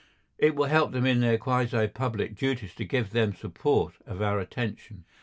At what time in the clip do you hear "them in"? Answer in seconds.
0.93-1.19